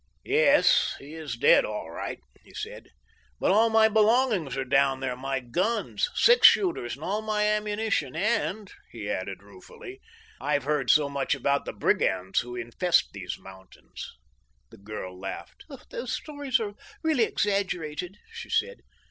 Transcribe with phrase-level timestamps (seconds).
[0.25, 2.87] "Yes, he is dead all right," he said,
[3.39, 5.15] "but all my belongings are down there.
[5.15, 8.15] My guns, six shooters and all my ammunition.
[8.15, 10.01] And," he added ruefully,
[10.39, 14.17] "I've heard so much about the brigands that infest these mountains."
[14.71, 15.65] The girl laughed.
[15.91, 16.73] "Those stories are
[17.03, 18.79] really exaggerated," she said.